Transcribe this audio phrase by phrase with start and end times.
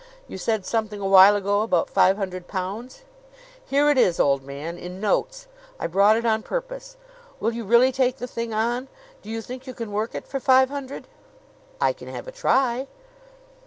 [0.27, 3.03] You said something a while ago about five hundred pounds?"
[3.63, 5.45] "Here it is, old man in notes.
[5.79, 6.97] I brought it on purpose.
[7.39, 8.87] Will you really take the thing on?
[9.21, 11.07] Do you think you can work it for five hundred?"
[11.79, 12.87] "I can have a try."